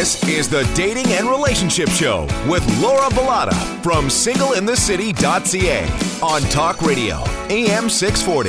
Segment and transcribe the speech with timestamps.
[0.00, 7.22] This is the Dating and Relationship Show with Laura Bilotta from singleinthecity.ca on Talk Radio,
[7.50, 8.48] AM 640.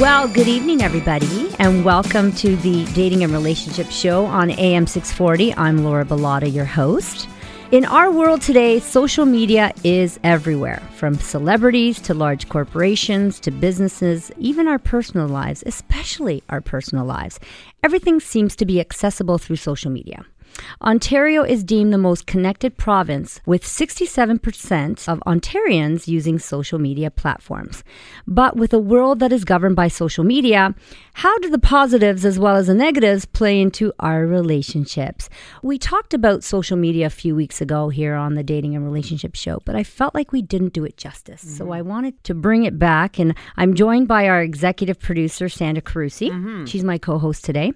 [0.00, 5.52] Well, good evening, everybody, and welcome to the Dating and Relationship Show on AM 640.
[5.56, 7.28] I'm Laura Bilotta, your host.
[7.74, 14.30] In our world today, social media is everywhere, from celebrities to large corporations to businesses,
[14.38, 17.40] even our personal lives, especially our personal lives.
[17.82, 20.24] Everything seems to be accessible through social media.
[20.82, 27.82] Ontario is deemed the most connected province, with 67% of Ontarians using social media platforms.
[28.24, 30.76] But with a world that is governed by social media,
[31.14, 35.30] how do the positives as well as the negatives play into our relationships?
[35.62, 39.36] We talked about social media a few weeks ago here on the Dating and Relationship
[39.36, 41.44] Show, but I felt like we didn't do it justice.
[41.44, 41.54] Mm-hmm.
[41.54, 45.82] So I wanted to bring it back, and I'm joined by our executive producer, Sandra
[45.82, 46.30] Carusi.
[46.30, 46.64] Mm-hmm.
[46.64, 47.72] She's my co host today.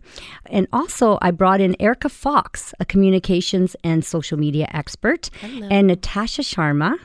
[0.46, 5.68] And also, I brought in Erica Fox, a communications and social media expert, Hello.
[5.70, 6.98] and Natasha Sharma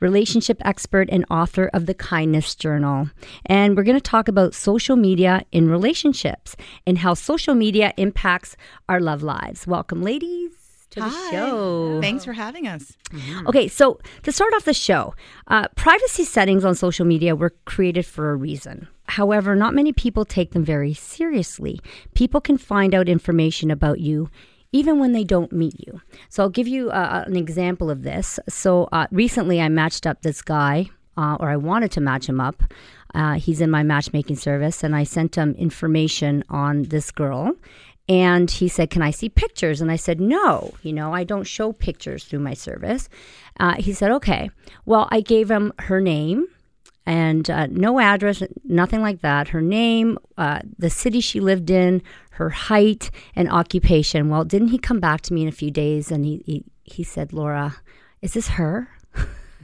[0.00, 3.10] relationship expert and author of the Kindness Journal.
[3.46, 8.56] And we're going to talk about social media in relationships and how social media impacts
[8.88, 9.66] our love lives.
[9.66, 10.52] Welcome, ladies.
[10.90, 11.30] To the Hi.
[11.30, 12.00] show.
[12.00, 12.96] Thanks for having us.
[13.10, 13.48] Mm-hmm.
[13.48, 15.14] Okay, so to start off the show,
[15.48, 18.88] uh, privacy settings on social media were created for a reason.
[19.08, 21.80] However, not many people take them very seriously.
[22.14, 24.30] People can find out information about you
[24.72, 26.00] even when they don't meet you.
[26.28, 28.38] So I'll give you uh, an example of this.
[28.48, 32.40] So uh, recently I matched up this guy, uh, or I wanted to match him
[32.40, 32.62] up.
[33.14, 37.52] Uh, he's in my matchmaking service, and I sent him information on this girl.
[38.08, 39.80] And he said, Can I see pictures?
[39.80, 43.08] And I said, No, you know, I don't show pictures through my service.
[43.58, 44.50] Uh, he said, Okay.
[44.84, 46.46] Well, I gave him her name
[47.06, 49.48] and uh, no address, nothing like that.
[49.48, 54.28] Her name, uh, the city she lived in, her height, and occupation.
[54.28, 57.04] Well, didn't he come back to me in a few days and he, he, he
[57.04, 57.76] said, Laura,
[58.20, 58.88] is this her?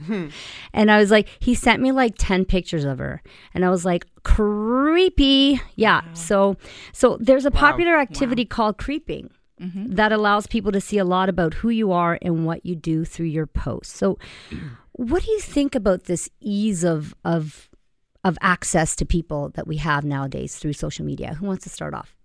[0.05, 0.27] Hmm.
[0.73, 3.21] And I was like, he sent me like 10 pictures of her.
[3.53, 5.61] And I was like, creepy.
[5.75, 6.01] Yeah.
[6.01, 6.13] Wow.
[6.13, 6.57] So,
[6.93, 8.55] so there's a popular activity wow.
[8.55, 9.29] called creeping.
[9.61, 9.93] Mm-hmm.
[9.93, 13.05] That allows people to see a lot about who you are and what you do
[13.05, 13.95] through your posts.
[13.95, 14.17] So,
[14.93, 17.69] what do you think about this ease of of
[18.23, 21.33] of access to people that we have nowadays through social media?
[21.35, 22.15] Who wants to start off?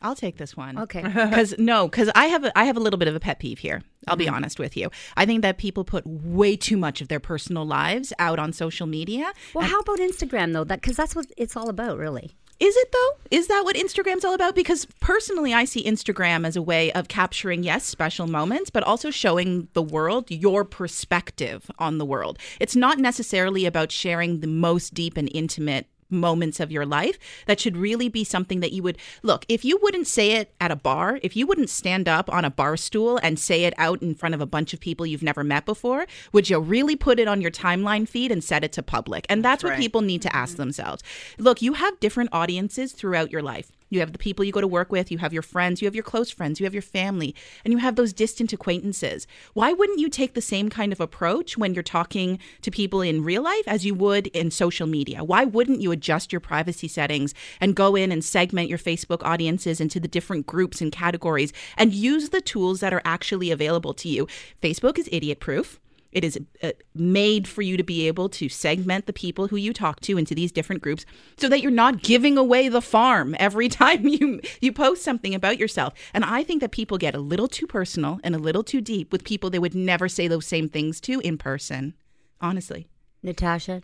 [0.00, 0.78] I'll take this one.
[0.78, 1.02] Okay.
[1.32, 3.58] Because no, because I have a, I have a little bit of a pet peeve
[3.58, 3.82] here.
[4.06, 4.24] I'll mm-hmm.
[4.24, 4.90] be honest with you.
[5.16, 8.86] I think that people put way too much of their personal lives out on social
[8.86, 9.32] media.
[9.54, 10.64] Well, how about Instagram though?
[10.64, 12.32] That because that's what it's all about, really.
[12.62, 13.10] Is it though?
[13.32, 14.54] Is that what Instagram's all about?
[14.54, 19.10] Because personally, I see Instagram as a way of capturing, yes, special moments, but also
[19.10, 22.38] showing the world your perspective on the world.
[22.60, 27.58] It's not necessarily about sharing the most deep and intimate moments of your life that
[27.58, 30.76] should really be something that you would look if you wouldn't say it at a
[30.76, 34.14] bar if you wouldn't stand up on a bar stool and say it out in
[34.14, 37.28] front of a bunch of people you've never met before would you really put it
[37.28, 39.26] on your timeline feed and set it to public?
[39.28, 39.80] And that's, that's what right.
[39.80, 40.62] people need to ask mm-hmm.
[40.62, 41.02] themselves.
[41.38, 44.66] Look you have different audiences throughout your life you have the people you go to
[44.66, 47.34] work with, you have your friends, you have your close friends, you have your family,
[47.64, 49.26] and you have those distant acquaintances.
[49.54, 53.24] Why wouldn't you take the same kind of approach when you're talking to people in
[53.24, 55.22] real life as you would in social media?
[55.24, 59.80] Why wouldn't you adjust your privacy settings and go in and segment your Facebook audiences
[59.80, 64.08] into the different groups and categories and use the tools that are actually available to
[64.08, 64.26] you?
[64.62, 65.78] Facebook is idiot proof.
[66.12, 69.72] It is uh, made for you to be able to segment the people who you
[69.72, 71.04] talk to into these different groups
[71.36, 75.58] so that you're not giving away the farm every time you you post something about
[75.58, 75.94] yourself.
[76.14, 79.10] And I think that people get a little too personal and a little too deep
[79.10, 81.94] with people they would never say those same things to in person.
[82.40, 82.88] Honestly.
[83.22, 83.82] Natasha,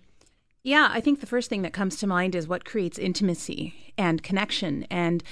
[0.69, 4.23] yeah, I think the first thing that comes to mind is what creates intimacy and
[4.23, 4.87] connection.
[4.91, 5.23] And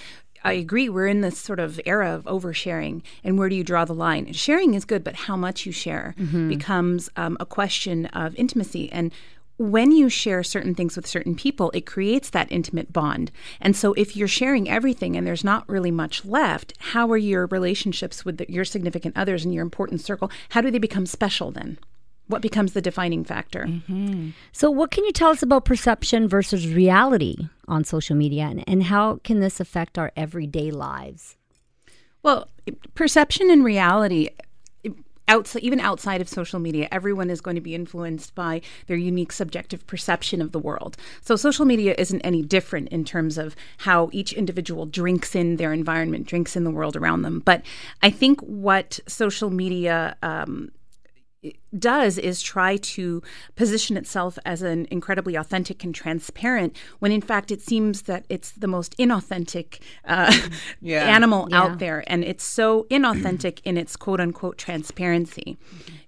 [0.44, 0.88] I agree.
[0.88, 4.32] We're in this sort of era of oversharing, and where do you draw the line?
[4.32, 6.48] Sharing is good, but how much you share mm-hmm.
[6.48, 8.90] becomes um, a question of intimacy.
[8.92, 9.12] And
[9.58, 13.30] when you share certain things with certain people, it creates that intimate bond.
[13.60, 17.46] And so, if you're sharing everything and there's not really much left, how are your
[17.46, 20.30] relationships with the, your significant others and your important circle?
[20.50, 21.78] How do they become special then?
[22.28, 23.66] what becomes the defining factor.
[23.66, 24.30] Mm-hmm.
[24.52, 28.84] So, what can you tell us about perception versus reality on social media, and, and
[28.84, 31.36] how can this affect our everyday lives?
[32.22, 32.48] Well,
[32.94, 34.30] perception and reality.
[35.28, 39.32] Outside, even outside of social media, everyone is going to be influenced by their unique
[39.32, 40.96] subjective perception of the world.
[41.20, 45.72] So, social media isn't any different in terms of how each individual drinks in their
[45.72, 47.42] environment, drinks in the world around them.
[47.44, 47.62] But
[48.02, 50.70] I think what social media um,
[51.78, 53.22] does is try to
[53.54, 58.52] position itself as an incredibly authentic and transparent when in fact it seems that it's
[58.52, 60.34] the most inauthentic uh,
[60.80, 61.04] yeah.
[61.04, 61.62] animal yeah.
[61.62, 65.58] out there and it's so inauthentic in its quote unquote transparency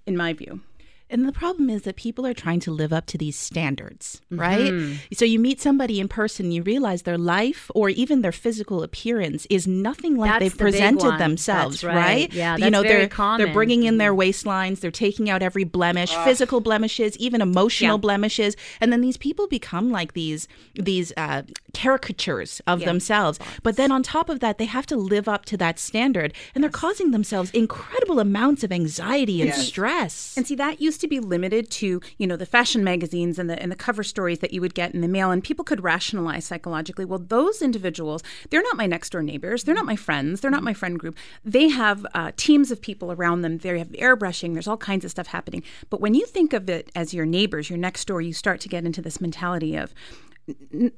[0.06, 0.60] in my view
[1.10, 4.70] and the problem is that people are trying to live up to these standards, right?
[4.72, 5.14] Mm-hmm.
[5.14, 9.46] So you meet somebody in person, you realize their life or even their physical appearance
[9.48, 11.96] is nothing like that's they've the presented themselves, right.
[11.96, 12.32] right.
[12.32, 13.44] Yeah, you know, they're common.
[13.44, 14.20] they're bringing in their mm-hmm.
[14.20, 18.00] waistlines, they're taking out every blemish, uh, physical blemishes, even emotional yeah.
[18.00, 22.86] blemishes, and then these people become like these these uh, caricatures of yeah.
[22.86, 23.38] themselves.
[23.62, 26.62] But then on top of that, they have to live up to that standard, and
[26.62, 30.36] they're causing themselves incredible amounts of anxiety and stress.
[30.36, 33.48] And see, that used used to be limited to, you know, the fashion magazines and
[33.48, 35.84] the and the cover stories that you would get in the mail and people could
[35.84, 40.40] rationalize psychologically, well, those individuals, they're not my next door neighbors, they're not my friends,
[40.40, 41.16] they're not my friend group.
[41.44, 43.58] They have uh, teams of people around them.
[43.58, 45.62] They have airbrushing, there's all kinds of stuff happening.
[45.88, 48.68] But when you think of it as your neighbors, your next door, you start to
[48.68, 49.94] get into this mentality of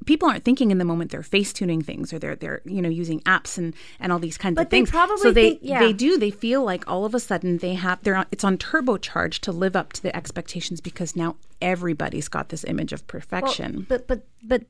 [0.06, 2.88] people aren't thinking in the moment they're face tuning things or they're they're you know
[2.88, 4.90] using apps and and all these kinds but of things.
[4.90, 5.80] Probably so they think, yeah.
[5.80, 8.58] they do they feel like all of a sudden they have they're on, it's on
[8.58, 13.86] turbocharge to live up to the expectations because now everybody's got this image of perfection.
[13.88, 14.62] Well, but but but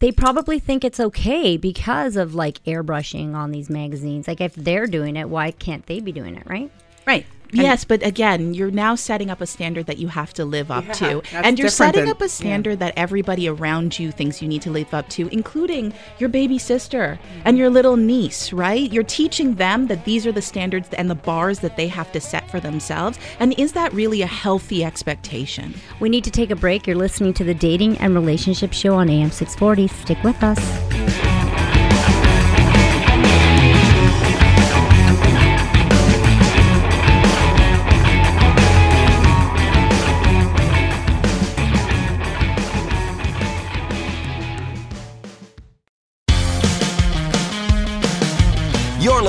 [0.00, 4.26] they probably think it's okay because of like airbrushing on these magazines.
[4.26, 6.70] Like if they're doing it, why can't they be doing it, right?
[7.06, 7.26] Right.
[7.52, 10.86] Yes, but again, you're now setting up a standard that you have to live up
[10.86, 11.22] yeah, to.
[11.32, 12.86] And you're setting than, up a standard yeah.
[12.86, 17.18] that everybody around you thinks you need to live up to, including your baby sister
[17.44, 18.90] and your little niece, right?
[18.92, 22.20] You're teaching them that these are the standards and the bars that they have to
[22.20, 23.18] set for themselves.
[23.38, 25.74] And is that really a healthy expectation?
[26.00, 26.86] We need to take a break.
[26.86, 29.88] You're listening to the Dating and Relationship Show on AM 640.
[29.88, 31.29] Stick with us.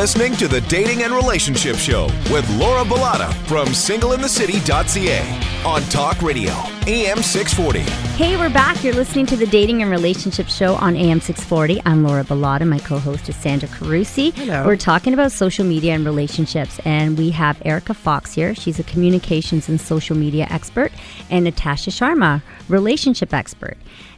[0.01, 6.49] Listening to the Dating and Relationship Show with Laura Bilotta from singleinthecity.ca on Talk Radio,
[6.87, 7.81] AM 640.
[8.17, 8.83] Hey, we're back.
[8.83, 11.83] You're listening to the Dating and Relationship Show on AM 640.
[11.85, 12.67] I'm Laura Bilotta.
[12.67, 14.33] My co host is Sandra Carusi.
[14.33, 14.65] Hello.
[14.65, 18.55] We're talking about social media and relationships, and we have Erica Fox here.
[18.55, 20.91] She's a communications and social media expert,
[21.29, 23.77] and Natasha Sharma, relationship expert.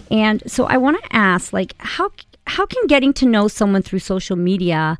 [0.10, 2.10] And so I want to ask, like, how
[2.48, 4.98] how can getting to know someone through social media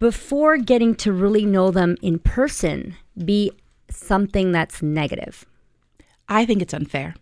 [0.00, 3.52] before getting to really know them in person be
[3.90, 5.46] something that's negative?
[6.28, 7.14] I think it's unfair.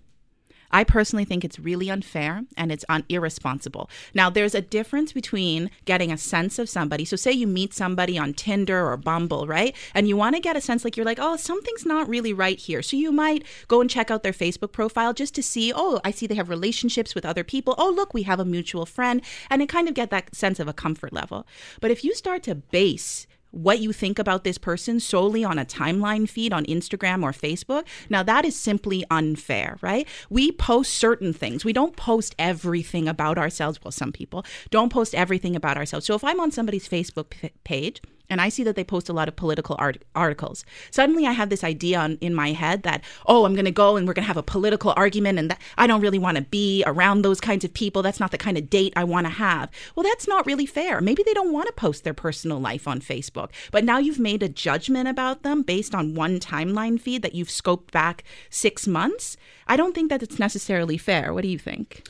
[0.70, 3.88] I personally think it's really unfair and it's un- irresponsible.
[4.14, 7.04] Now, there's a difference between getting a sense of somebody.
[7.04, 9.74] So, say you meet somebody on Tinder or Bumble, right?
[9.94, 12.58] And you want to get a sense like you're like, oh, something's not really right
[12.58, 12.82] here.
[12.82, 16.10] So, you might go and check out their Facebook profile just to see, oh, I
[16.10, 17.74] see they have relationships with other people.
[17.78, 19.22] Oh, look, we have a mutual friend.
[19.50, 21.46] And it kind of get that sense of a comfort level.
[21.80, 25.64] But if you start to base what you think about this person solely on a
[25.64, 27.84] timeline feed on Instagram or Facebook.
[28.10, 30.06] Now, that is simply unfair, right?
[30.28, 31.64] We post certain things.
[31.64, 33.78] We don't post everything about ourselves.
[33.82, 36.06] Well, some people don't post everything about ourselves.
[36.06, 39.28] So if I'm on somebody's Facebook page, and I see that they post a lot
[39.28, 40.64] of political art- articles.
[40.90, 43.96] Suddenly, I have this idea on, in my head that, oh, I'm going to go
[43.96, 46.42] and we're going to have a political argument, and that I don't really want to
[46.44, 48.02] be around those kinds of people.
[48.02, 49.70] That's not the kind of date I want to have.
[49.94, 51.00] Well, that's not really fair.
[51.00, 54.42] Maybe they don't want to post their personal life on Facebook, but now you've made
[54.42, 59.36] a judgment about them based on one timeline feed that you've scoped back six months.
[59.66, 61.32] I don't think that it's necessarily fair.
[61.32, 62.06] What do you think?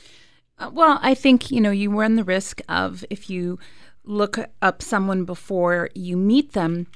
[0.57, 3.59] Uh, well, I think, you know, you run the risk of if you
[4.09, 6.87] look up someone before you meet them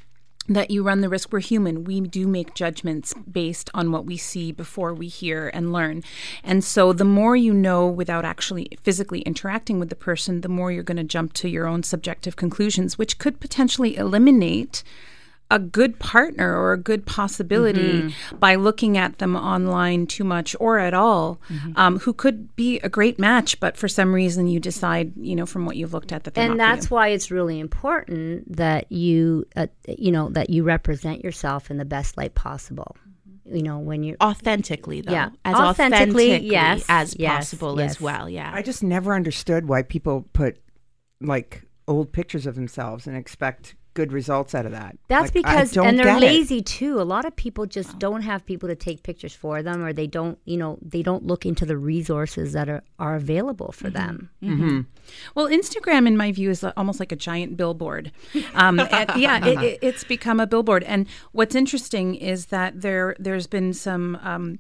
[0.50, 1.86] that you run the risk we're human.
[1.86, 6.04] We do make judgments based on what we see before we hear and learn.
[6.44, 10.72] And so the more you know without actually physically interacting with the person the more
[10.72, 14.84] you're going to jump to your own subjective conclusions which could potentially eliminate
[15.54, 18.38] a good partner or a good possibility mm-hmm.
[18.38, 21.74] by looking at them online too much or at all, mm-hmm.
[21.76, 25.46] um, who could be a great match, but for some reason you decide, you know,
[25.46, 29.68] from what you've looked at that and that's why it's really important that you, uh,
[29.88, 32.98] you know, that you represent yourself in the best light possible
[33.46, 37.92] you know when you're authentically though yeah as authentically, authentically yes as yes, possible yes.
[37.92, 40.62] as well yeah i just never understood why people put
[41.20, 44.98] like old pictures of themselves and expect good results out of that.
[45.08, 46.26] That's Like, I because, don't and they're get it.
[46.26, 47.00] lazy too.
[47.00, 50.08] A lot of people just don't have people to take pictures for them, or they
[50.08, 54.30] don't, you know, they don't look into the resources that are, are available for them.
[55.36, 58.12] Well, Instagram, in my view, is almost like a giant billboard.
[58.54, 60.84] Um, and yeah, it, it, it's become a billboard.
[60.84, 64.18] And what's interesting is that there there's been some.
[64.22, 64.60] Um,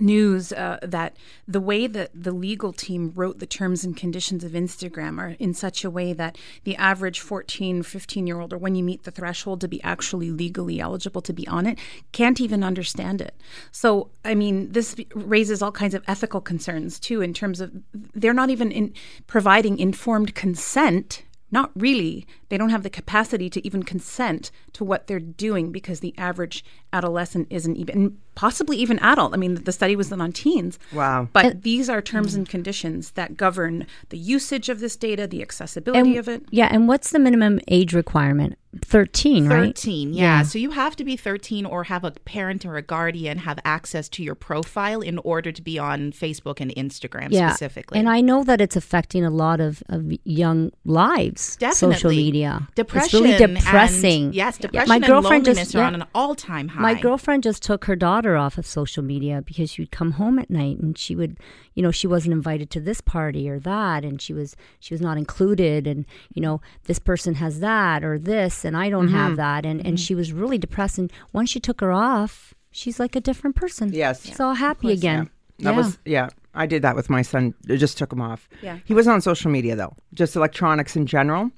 [0.00, 4.52] News uh, that the way that the legal team wrote the terms and conditions of
[4.52, 8.74] Instagram are in such a way that the average 14, 15 year old, or when
[8.74, 11.78] you meet the threshold to be actually legally eligible to be on it,
[12.12, 13.34] can't even understand it.
[13.70, 18.34] So, I mean, this raises all kinds of ethical concerns too, in terms of they're
[18.34, 18.94] not even in
[19.26, 21.22] providing informed consent.
[21.50, 22.26] Not really.
[22.48, 26.64] They don't have the capacity to even consent to what they're doing because the average
[26.92, 29.34] adolescent isn't even, possibly even adult.
[29.34, 30.78] I mean, the study was done on teens.
[30.92, 31.28] Wow.
[31.32, 36.16] But these are terms and conditions that govern the usage of this data, the accessibility
[36.16, 36.44] of it.
[36.50, 38.56] Yeah, and what's the minimum age requirement?
[38.84, 39.76] 13, right?
[39.76, 40.42] 13, yeah.
[40.42, 44.08] So you have to be 13 or have a parent or a guardian have access
[44.10, 47.48] to your profile in order to be on Facebook and Instagram Yeah.
[47.50, 47.98] specifically.
[47.98, 51.74] And I know that it's affecting a lot of, of young lives, Definitely.
[51.74, 52.16] social Definitely.
[52.38, 52.68] Media.
[52.74, 53.04] Depression.
[53.04, 54.32] It's really and- depressing.
[54.32, 55.86] yes, Yeah, depression my and girlfriend loneliness just are yeah.
[55.86, 56.80] on an all-time high.
[56.80, 60.38] My girlfriend just took her daughter off of social media because she would come home
[60.38, 61.38] at night and she would,
[61.74, 65.00] you know, she wasn't invited to this party or that, and she was she was
[65.00, 69.32] not included, and you know, this person has that or this, and I don't have
[69.32, 69.36] mm-hmm.
[69.36, 69.96] that, and and mm-hmm.
[69.96, 70.98] she was really depressed.
[70.98, 73.92] And once she took her off, she's like a different person.
[73.92, 74.24] Yes.
[74.24, 75.30] she's all happy again.
[75.60, 75.76] That yeah.
[75.76, 76.28] was yeah.
[76.54, 77.54] I did that with my son.
[77.70, 78.48] I just took him off.
[78.62, 78.78] Yeah.
[78.84, 81.50] He wasn't on social media though, just electronics in general.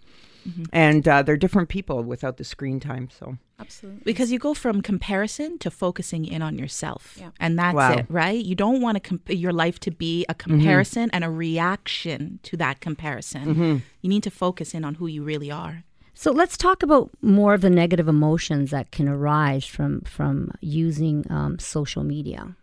[0.48, 0.64] Mm-hmm.
[0.72, 3.08] And uh, they're different people without the screen time.
[3.10, 4.02] So Absolutely.
[4.04, 7.16] because you go from comparison to focusing in on yourself.
[7.20, 7.30] Yeah.
[7.38, 7.92] And that's Wow.
[7.92, 8.42] it, right?
[8.44, 12.56] You don't want to comp- your life to be a comparison and a reaction to
[12.56, 13.82] that comparison.
[14.02, 15.84] You need to focus in on who you really are.
[16.14, 21.24] So let's talk about more of the negative emotions that can arise from from using
[21.30, 22.54] um, social media.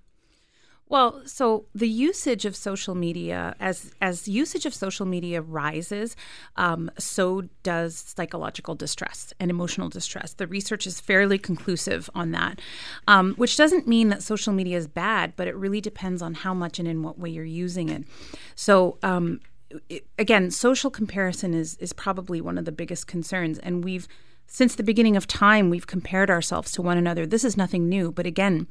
[0.90, 6.16] Well, so the usage of social media, as as usage of social media rises,
[6.56, 10.34] um, so does psychological distress and emotional distress.
[10.34, 12.62] The research is fairly conclusive on that,
[13.08, 16.54] um, which doesn't mean that social media is bad, but it really depends on how
[16.54, 18.04] much and in what way you're using it.
[18.56, 18.98] So.
[19.04, 19.42] Um,
[20.18, 24.08] again, social comparison is is probably one of the biggest concerns, and we've
[24.46, 27.26] since the beginning of time we've compared ourselves to one another.
[27.26, 28.68] This is nothing new, but again,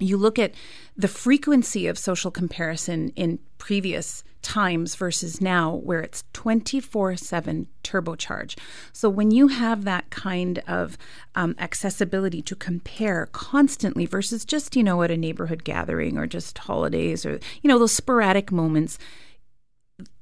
[0.00, 0.52] you look at
[0.96, 8.58] the frequency of social comparison in previous times versus now, where it's 24 7 turbocharge.
[8.92, 10.96] So, when you have that kind of
[11.34, 16.56] um, accessibility to compare constantly versus just, you know, at a neighborhood gathering or just
[16.58, 18.98] holidays or, you know, those sporadic moments,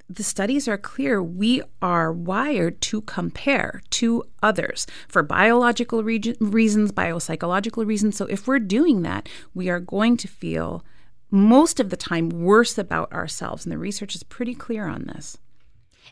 [0.08, 1.22] the studies are clear.
[1.22, 8.16] We are wired to compare to others for biological reg- reasons, biopsychological reasons.
[8.16, 10.84] So if we're doing that, we are going to feel
[11.30, 13.66] most of the time worse about ourselves.
[13.66, 15.36] And the research is pretty clear on this.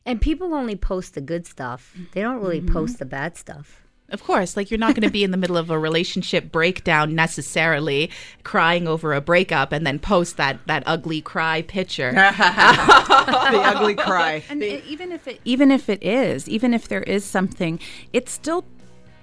[0.05, 1.97] And people only post the good stuff.
[2.12, 2.73] They don't really mm-hmm.
[2.73, 3.86] post the bad stuff.
[4.09, 7.17] Of course, like you're not going to be in the middle of a relationship breakdown
[7.17, 8.11] necessarily,
[8.45, 12.13] crying over a breakup, and then post that that ugly cry picture.
[12.13, 14.45] the ugly cry.
[14.51, 17.81] And it- even if it even if it is, even if there is something,
[18.13, 18.65] it's still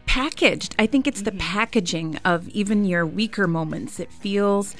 [0.06, 0.76] packaged.
[0.78, 1.40] I think it's the mm-hmm.
[1.40, 4.00] packaging of even your weaker moments.
[4.00, 4.76] It feels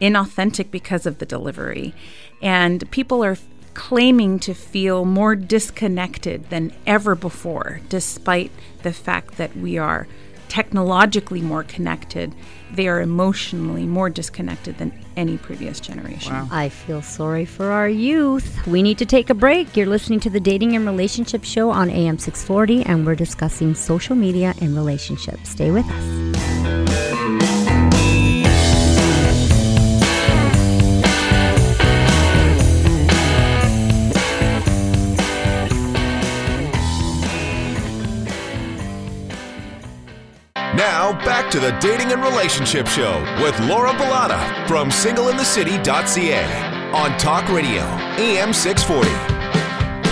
[0.00, 1.94] inauthentic because of the delivery.
[2.40, 3.36] And people are
[3.78, 8.50] claiming to feel more disconnected than ever before despite
[8.82, 10.08] the fact that we are
[10.48, 12.34] technologically more connected.
[12.72, 16.34] They are emotionally more disconnected than any previous generation.
[16.50, 18.66] I feel sorry for our youth.
[18.66, 19.76] We need to take a break.
[19.76, 24.16] You're listening to the Dating and Relationship Show on AM 640, and we're discussing social
[24.16, 25.50] media and relationships.
[25.50, 27.57] Stay with us.
[40.78, 47.48] Now, back to the Dating and Relationship Show with Laura Bilotta from singleinthecity.ca on Talk
[47.48, 47.82] Radio,
[48.16, 49.10] AM 640.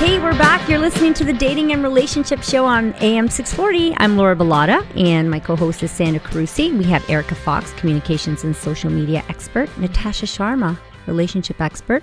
[0.05, 0.69] Hey, we're back.
[0.69, 3.95] You're listening to the Dating and Relationship Show on AM 640.
[3.99, 6.77] I'm Laura Bilotta, and my co host is Sandra Carusi.
[6.77, 12.03] We have Erica Fox, communications and social media expert, Natasha Sharma, relationship expert.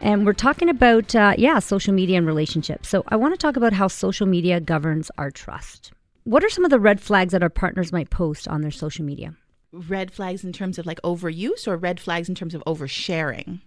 [0.00, 2.88] And we're talking about, uh, yeah, social media and relationships.
[2.88, 5.92] So I want to talk about how social media governs our trust.
[6.24, 9.04] What are some of the red flags that our partners might post on their social
[9.04, 9.34] media?
[9.72, 13.60] Red flags in terms of like overuse, or red flags in terms of oversharing.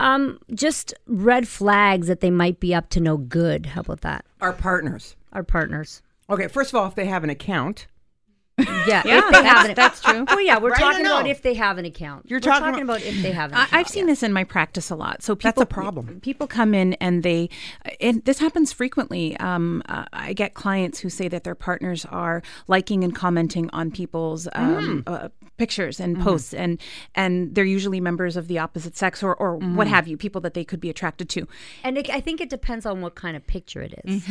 [0.00, 3.66] Um, just red flags that they might be up to no good.
[3.66, 4.24] How about that?
[4.40, 5.16] Our partners.
[5.34, 6.00] Our partners.
[6.30, 7.86] Okay, first of all, if they have an account,
[8.86, 10.24] Yeah, Yeah, if they have an, that's true.
[10.32, 12.26] Well, yeah, we're Right talking about if they have an account.
[12.28, 13.74] You're We're talking talking about, if they have an I, account.
[13.74, 15.22] I've seen this in my practice a lot.
[15.22, 16.20] So people, That's a problem.
[16.20, 17.48] People come in and they,
[18.00, 19.36] and this happens frequently.
[19.38, 23.90] Um, uh, I get clients who say that their partners are liking and commenting on
[23.90, 25.02] people's um, Mm.
[25.06, 25.28] uh,
[25.58, 26.80] pictures and posts, and
[27.14, 30.54] and they're usually members of the opposite sex or or what have you, people that
[30.54, 31.46] they could be attracted to.
[31.84, 34.22] And it, I think it depends on what kind of picture it is.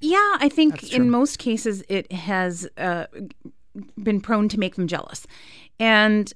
[0.00, 3.06] Yeah, I think in most cases it has uh,
[4.02, 5.26] been prone to make them jealous,
[5.78, 6.32] and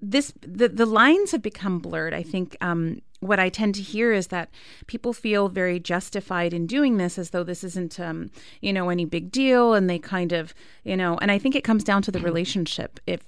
[0.00, 2.14] this the the lines have become blurred.
[2.14, 4.50] I think um, what I tend to hear is that
[4.86, 8.30] people feel very justified in doing this, as though this isn't um,
[8.60, 10.54] you know any big deal, and they kind of
[10.84, 11.18] you know.
[11.18, 13.00] And I think it comes down to the relationship.
[13.06, 13.22] If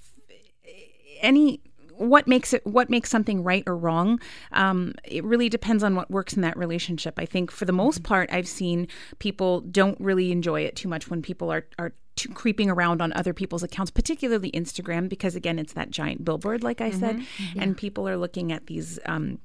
[1.21, 1.61] any
[1.97, 4.19] what makes it what makes something right or wrong
[4.51, 7.13] um, it really depends on what works in that relationship.
[7.17, 8.87] I think for the most part i've seen
[9.19, 13.11] people don't really enjoy it too much when people are are too creeping around on
[13.13, 17.21] other people's accounts particularly instagram because again it's that giant billboard like i said
[17.57, 19.37] and people are looking at these um,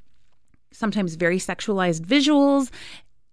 [0.72, 2.70] sometimes very sexualized visuals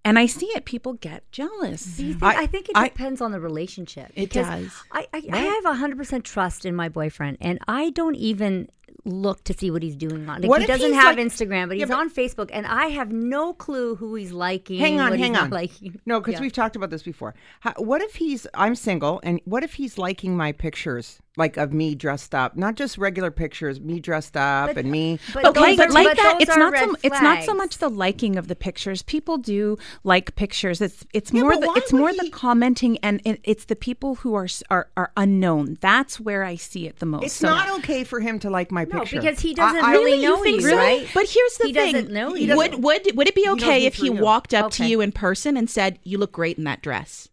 [0.04, 1.84] and i see it people get jealous.
[1.86, 4.12] Think, I- I, think it I- depends on the relationship.
[4.16, 4.72] It does.
[4.92, 8.70] I, I, I have 100% trust in my boyfriend, and I don't even
[9.06, 10.42] look to see what he's doing on.
[10.42, 12.88] Like, What he doesn't have like- Instagram, but Yeah, he's but- on Facebook, and I
[12.88, 14.80] have no clue who he's liking.
[14.80, 15.50] hang on, hang he's on.
[15.50, 16.00] liking.
[16.06, 16.42] No, because Yeah.
[16.42, 17.34] we've talked about this before.
[17.62, 21.72] How, what if he's I'm single, and what if he's liking my pictures, like of
[21.72, 25.20] me dressed up, not just regular pictures, me dressed up But- and me.
[25.34, 27.78] but But like, are- like but that, it's not red so it's not so much
[27.78, 29.04] the liking of the pictures.
[29.04, 30.82] People do like pictures.
[30.82, 34.16] It's it's Yeah, more the it's more he- the commenting and it, it's the people
[34.16, 35.78] who are are are unknown.
[35.80, 37.24] That's where I see it the most.
[37.26, 39.92] It's So- not okay for him to like my No, picture because he doesn't I-
[39.92, 40.26] really Really?
[40.26, 40.76] know you think you, so?
[40.78, 41.08] right?
[41.14, 42.56] But here's the He thing: doesn't know you.
[42.58, 44.24] would would would it be okay me if he through you.
[44.24, 44.86] walked up Okay.
[44.86, 47.30] to you in person and said, "You look great in that dress"?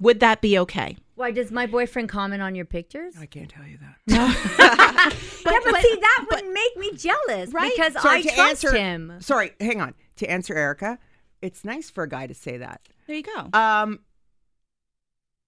[0.00, 0.96] Would that be okay?
[1.18, 3.14] Why does my boyfriend comment on your pictures?
[3.20, 3.96] I can't tell you that.
[4.06, 7.72] yeah, but, see, that would make me jealous Right.
[7.76, 9.12] because Sorry, I trust answer, him.
[9.18, 9.94] Sorry, hang on.
[10.18, 10.96] To answer Erica,
[11.42, 12.82] it's nice for a guy to say that.
[13.08, 13.48] There you go.
[13.52, 13.98] Um,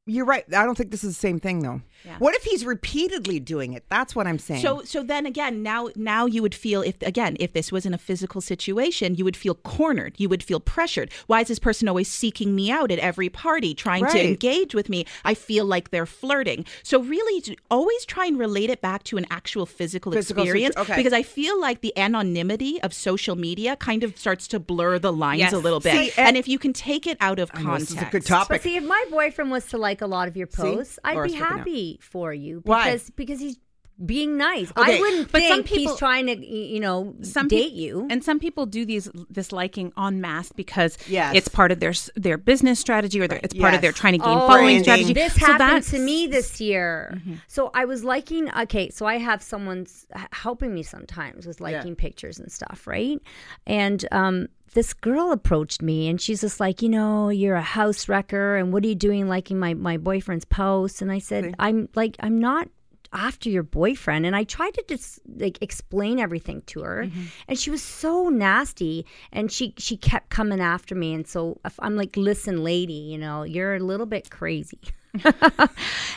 [0.07, 0.45] you're right.
[0.53, 1.83] I don't think this is the same thing, though.
[2.04, 2.16] Yeah.
[2.19, 3.85] What if he's repeatedly doing it?
[3.90, 4.62] That's what I'm saying.
[4.62, 7.92] So so then again, now now you would feel if again if this was in
[7.95, 10.14] a physical situation, you would feel cornered.
[10.16, 11.11] You would feel pressured.
[11.26, 14.88] Why is this person always seeking me out at every party, trying to engage with
[14.88, 15.04] me?
[15.25, 16.64] I feel like they're flirting.
[16.83, 20.77] So really, always try and relate it back to an actual physical, Physical situ- experience
[20.79, 20.96] okay.
[20.96, 25.12] because I feel like the anonymity of social media kind of starts to blur the
[25.12, 25.53] lines Yes.
[25.53, 25.92] a little bit.
[25.92, 28.09] See, and, and- if you can take it out of I know context, this is
[28.09, 28.62] a good But topic.
[28.62, 31.38] see, if my boyfriend was to like a lot of your posts, I'd Laura's be
[31.38, 31.59] freaking out.
[31.59, 32.85] happy for you Why?
[32.85, 33.59] because because he's
[34.05, 34.71] being nice.
[34.77, 37.75] Okay, I wouldn't but some think people- he's trying to, you know, some date peop-
[37.79, 38.07] you.
[38.11, 41.35] And some people do these this liking en masse because Yes.
[41.37, 44.19] it's part of their their business strategy or their, it's part of their trying to
[44.19, 44.83] gain Oh, following branding.
[44.85, 45.13] strategy.
[45.13, 47.13] This So happened that's- to me this year.
[47.17, 47.35] Mm-hmm.
[47.47, 48.51] So I was liking.
[48.55, 53.21] Okay, so I have someone's helping me sometimes with liking pictures and stuff, right?
[53.67, 58.09] And um, this girl approached me, and she's just like, you know, you're a house
[58.09, 61.03] wrecker, and what are you doing liking my my boyfriend's posts?
[61.03, 62.69] And I said, I'm like, I'm not
[63.12, 67.23] after your boyfriend and i tried to just like explain everything to her Mm-hmm.
[67.49, 71.96] and she was so nasty and she she kept coming after me and so i'm
[71.96, 74.79] like listen lady you know you're a little bit crazy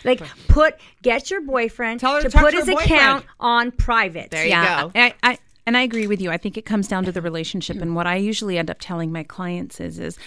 [0.03, 4.29] like put get your boyfriend Tell her to to put his her account on private
[4.31, 4.91] There you yeah, go.
[4.95, 6.29] I, I and I agree with you.
[6.29, 9.13] I think it comes down to the relationship, and what I usually end up telling
[9.13, 10.17] my clients is, is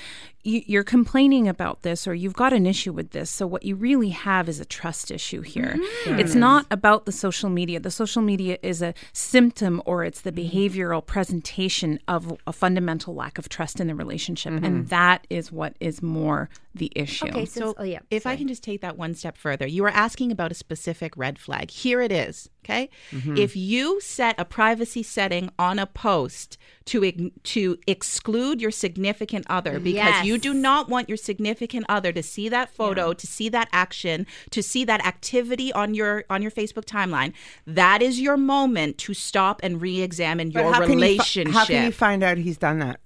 [0.47, 3.31] you, you're complaining about this, or you've got an issue with this.
[3.31, 5.77] So what you really have is a trust issue here.
[6.05, 6.21] Mm-hmm.
[6.21, 7.81] It's not about the social media.
[7.81, 10.57] The social media is a symptom, or it's the mm-hmm.
[10.57, 14.85] behavioral presentation of a fundamental lack of trust in the relationship, and mm-hmm.
[14.87, 17.27] that is what is more the issue.
[17.29, 19.91] okay so, oh yeah If I can just take that one step further, you were
[19.91, 21.71] asking about a specific red flag.
[21.71, 22.49] Here it is.
[22.65, 22.91] Okay.
[23.13, 23.37] Mm-hmm.
[23.37, 29.79] If you set a privacy setting on a post to to exclude your significant other
[29.79, 33.69] because you do not want your significant other to see that photo, to see that
[33.73, 37.33] action, to see that activity on your on your Facebook timeline,
[37.69, 41.55] that is your moment to stop and re-examine But your how can you fi- relationship.
[41.55, 42.99] how can you find out he's done that?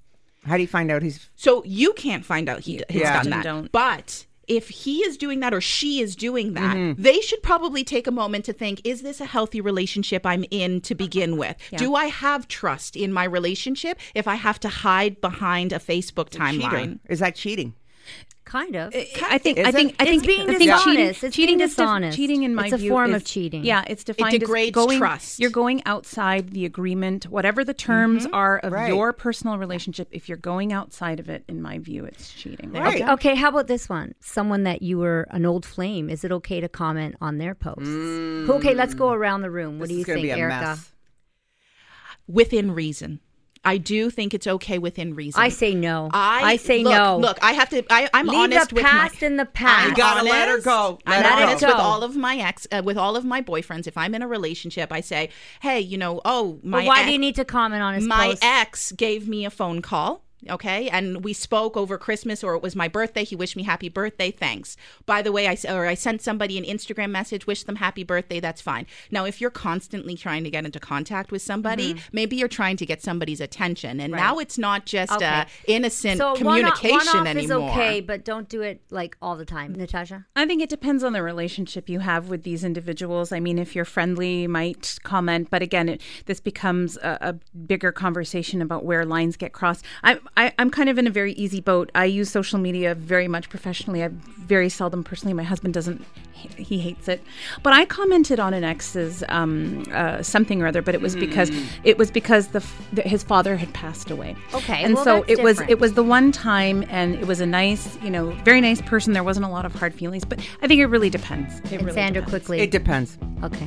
[0.44, 1.28] How do you find out he's?
[1.36, 3.22] So you can't find out he, he's Yeah.
[3.22, 3.44] done that.
[3.44, 3.70] don't.
[3.72, 7.00] But if he is doing that or she is doing that, Mm-hmm.
[7.02, 10.80] they should probably take a moment to think is this a healthy relationship I'm in
[10.82, 11.56] to begin with?
[11.76, 16.30] Do I have trust in my relationship if I have to hide behind a Facebook
[16.30, 16.44] Cheater.
[16.66, 16.98] timeline?
[17.08, 17.74] Is that cheating?
[18.50, 18.92] Kind of.
[18.92, 19.94] I think I think?
[20.00, 20.84] I think It's being I think dishonest.
[20.84, 22.16] cheating, It's cheating being is def- dishonest.
[22.16, 23.62] cheating in my It's a view form is- of cheating.
[23.64, 25.38] Yeah, it's defined degrades as going, trust.
[25.38, 28.34] You're going outside the agreement, whatever the terms mm-hmm.
[28.34, 28.88] are of Right.
[28.88, 30.08] your personal relationship.
[30.10, 32.72] If you're going outside of it, in my view, it's cheating.
[32.72, 33.08] Right.
[33.10, 34.16] Okay, how about this one?
[34.18, 36.10] Someone that you were an old flame.
[36.10, 37.88] Is it okay to comment on their posts?
[37.88, 38.48] Mm.
[38.50, 39.78] Okay, let's go around the room.
[39.78, 40.60] What This do you is think, be a Erica?
[40.60, 40.90] mess.
[42.26, 43.20] within reason.
[43.62, 45.40] I do think it's okay within reason.
[45.40, 46.08] I say no.
[46.14, 47.18] I, say look, no.
[47.18, 47.84] Look, I have to.
[47.90, 49.82] I, I'm Leave honest the with past my, in the past.
[49.84, 50.64] I'm You gotta let her honest.
[50.64, 50.98] go.
[51.06, 51.66] I'm her honest go.
[51.68, 53.86] with all of my ex, uh, with all of my boyfriends.
[53.86, 55.28] If I'm in a relationship, I say,
[55.60, 58.04] "Hey, you know, oh my But why ex, do you need to comment on his
[58.06, 58.44] my post?
[58.44, 62.74] ex gave me a phone call." Okay, and we spoke over Christmas, or it was
[62.74, 63.24] my birthday.
[63.24, 64.30] He wished me happy birthday.
[64.30, 64.76] Thanks.
[65.04, 68.04] By the way, I s- or I sent somebody an Instagram message, wish them happy
[68.04, 68.40] birthday.
[68.40, 68.86] That's fine.
[69.10, 72.08] Now, if you're constantly trying to get into contact with somebody, Mm-hmm.
[72.12, 75.26] maybe you're trying to get somebody's attention, and now it's not just Okay.
[75.26, 77.68] uh, innocent so communication one, one off anymore.
[77.68, 80.26] is okay, but don't do it like all the time, Natasha.
[80.36, 83.32] I think it depends on the relationship you have with these individuals.
[83.32, 87.32] I mean, if you're friendly, you might comment, but again, it, this becomes a, a
[87.56, 89.84] bigger conversation about where lines get crossed.
[90.02, 91.90] I, I, I'm kind of in a very easy boat.
[91.94, 94.02] I use social media very much professionally.
[94.02, 95.34] I very seldom personally.
[95.34, 97.22] My husband doesn't; he, he hates it.
[97.62, 101.50] But I commented on an ex's um, uh, something or other, but it was because
[101.84, 104.36] it was because the, the his father had passed away.
[104.54, 107.40] Okay, and well, so that's it was it was the one time, and it was
[107.40, 109.12] a nice, you know, very nice person.
[109.12, 111.58] There wasn't a lot of hard feelings, but I think it really depends.
[111.60, 112.30] It And really Sandra, depends.
[112.30, 112.60] quickly.
[112.60, 113.18] It depends.
[113.42, 113.66] Okay.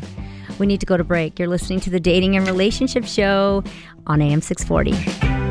[0.59, 1.39] We need to go to break.
[1.39, 3.63] You're listening to the Dating and Relationship Show
[4.07, 5.42] on AM 640.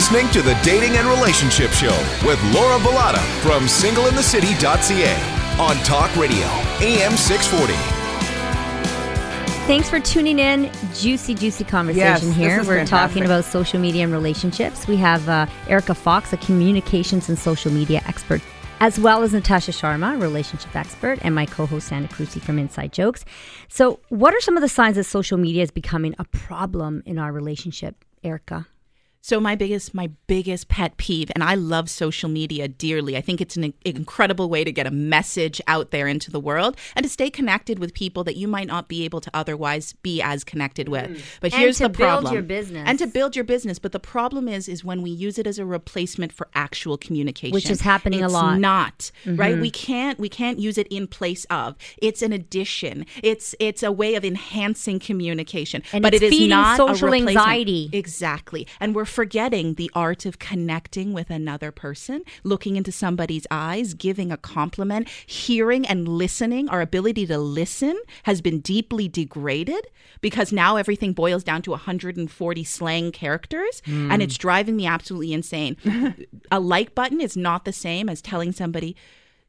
[0.00, 1.94] Listening to the Dating and Relationship Show
[2.26, 6.46] with Laura Bilotta from singleinthecity.ca on Talk Radio,
[6.80, 7.74] AM 640.
[9.66, 10.72] Thanks for tuning in.
[10.94, 12.60] Juicy, juicy conversation Yes, this here.
[12.60, 13.08] is We're fantastic.
[13.10, 14.88] talking about social media and relationships.
[14.88, 18.40] We have uh, Erica Fox, a communications and social media expert,
[18.80, 23.26] as well as Natasha Sharma, relationship expert, and my co-host Sandra Carusi from Inside Jokes.
[23.68, 27.18] So, what are some of the signs that social media is becoming a problem in
[27.18, 28.66] our relationship, Erica?
[29.22, 33.16] So my biggest my biggest pet peeve and I love social media dearly.
[33.16, 36.76] I think it's an incredible way to get a message out there into the world
[36.96, 40.22] and to stay connected with people that you might not be able to otherwise be
[40.22, 41.22] as connected with.
[41.40, 41.54] But Mm.
[41.54, 42.32] And here's to the build problem.
[42.34, 42.84] your business.
[42.86, 45.58] And to build your business, but the problem is is when we use it as
[45.58, 47.52] a replacement for actual communication.
[47.52, 48.58] Which is happening a lot.
[48.58, 49.58] not, right?
[49.58, 51.76] We can't we can't use it in place of.
[51.98, 53.04] It's an addition.
[53.22, 55.82] It's it's a way of enhancing communication.
[55.92, 57.36] And but it's it is feeding not a social replacement.
[57.36, 57.90] anxiety.
[57.92, 58.66] Exactly.
[58.80, 64.32] And we're forgetting the art of connecting with another person, looking into somebody's eyes, giving
[64.32, 66.68] a compliment, hearing and listening.
[66.68, 69.86] Our ability to listen has been deeply degraded
[70.20, 74.20] because now everything boils down to 140 slang characters and hmm.
[74.20, 75.76] it's driving me absolutely insane.
[76.50, 78.96] a like button is not the same as telling somebody,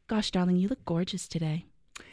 [0.07, 1.65] Gosh, darling, you look gorgeous today.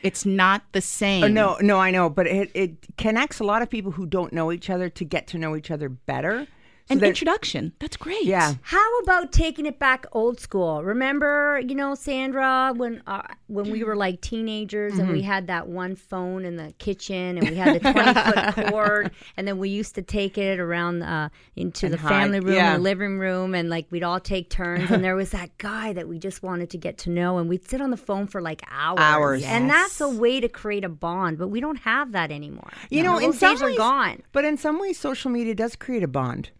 [0.03, 1.25] It's not the uh, same.
[1.25, 4.33] Oh, no, no, I know, but it, it connects a lot of people who don't
[4.33, 6.47] know each other to get to know each other better.
[6.88, 7.72] So An that- introduction.
[7.81, 8.24] That's great.
[8.24, 8.55] yeah.
[8.62, 10.83] How about taking it back old school?
[10.83, 15.12] Remember, you know, Sandra, when uh, when we were like teenagers and Mm-hmm.
[15.12, 19.11] we had that one phone in the kitchen and we had the twenty foot cord,
[19.37, 22.55] and then we used to take it around uh, into And the hide, family room,
[22.55, 22.72] yeah.
[22.74, 24.90] and the living room, and like we'd all take turns.
[24.90, 27.68] and there was that guy that we just wanted to get to know, and we'd
[27.68, 28.98] sit on the phone for like hours.
[29.01, 29.42] Hours.
[29.44, 31.37] and that's a way to create a bond.
[31.38, 32.70] But we don't have that anymore.
[32.90, 34.22] You know, in some days are gone.
[34.33, 36.51] But in some ways, social media does create a bond.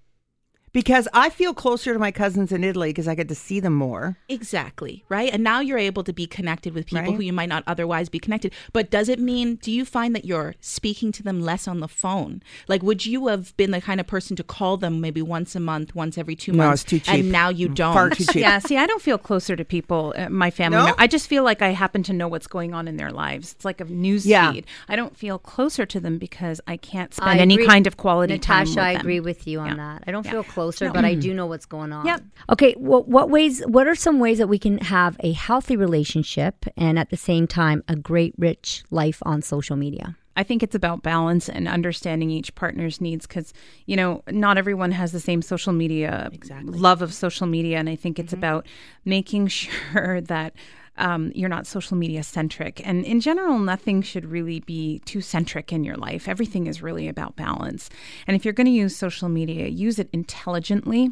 [0.73, 3.75] Because I feel closer to my cousins in Italy because I get to see them
[3.75, 4.17] more.
[4.29, 5.33] Exactly, right?
[5.33, 7.15] And now you're able to be connected with people Right.
[7.15, 8.53] who you might not otherwise be connected.
[8.73, 11.89] But does it mean, do you find that you're speaking to them less on the
[11.89, 12.43] phone?
[12.69, 15.61] Like, would you have been the kind of person to call them maybe once a
[15.61, 16.83] month, once every two No, months?
[16.83, 17.15] it's too cheap.
[17.15, 17.95] And now you don't.
[17.95, 18.37] Far too cheap.
[18.37, 20.79] Yeah, see, I don't feel closer to people, uh, my family.
[20.79, 20.95] No?
[20.99, 23.53] I just feel like I happen to know what's going on in their lives.
[23.53, 24.53] It's like a news Yeah.
[24.53, 24.67] feed.
[24.89, 27.97] I don't feel closer to them because I can't spend I any agree- kind of
[27.97, 29.75] quality time Natasha, I agree with you on Yeah.
[29.77, 30.05] that.
[30.07, 30.33] I don't Yeah.
[30.33, 31.21] feel closer, but I mm-hmm.
[31.21, 32.07] do know what's going on.
[32.07, 32.23] Yep.
[32.51, 32.75] Okay.
[32.79, 33.63] Well, what ways?
[33.67, 37.47] What are some ways that we can have a healthy relationship and at the same
[37.47, 40.17] time a great, rich life on social media?
[40.39, 43.53] I think it's about balance and understanding each partner's needs because,
[43.87, 46.79] you know, not everyone has the same social media Exactly.
[46.79, 47.79] love of social media.
[47.79, 48.39] And I think it's mm-hmm.
[48.39, 48.67] about
[49.05, 50.55] making sure that
[50.99, 52.87] um, you're not social media centric.
[52.87, 56.29] And in general, nothing should really be too centric in your life.
[56.29, 57.89] Everything is really about balance.
[58.27, 61.11] And if you're going to use social media, use it intelligently,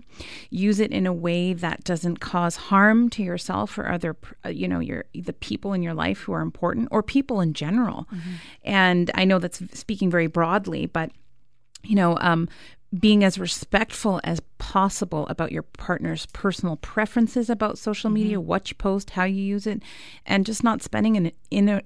[0.51, 4.68] use it in a way that doesn't cause harm to yourself or other, uh, you
[4.68, 8.07] know, your the people in your life who are important or people in general.
[8.12, 8.33] Mm-hmm.
[8.64, 11.11] And I know that's speaking very broadly, but
[11.85, 12.49] you know, um,
[12.99, 18.47] being as respectful as possible about your partner's personal preferences about social media, mm-hmm.
[18.47, 19.83] what you post, how you use it,
[20.25, 21.33] and just not spending an